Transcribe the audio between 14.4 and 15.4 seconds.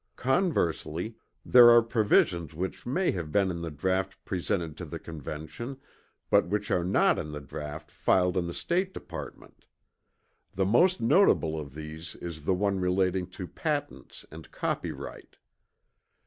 copyright.